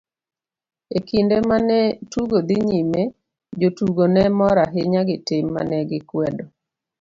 [0.97, 1.79] E kinde mane
[2.11, 3.01] tugo dhi nyime,
[3.59, 6.45] jotugo ne mor ahinya gi tim mane gikwedo.